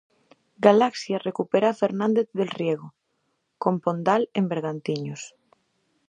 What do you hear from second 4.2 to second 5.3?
en Bergantiños".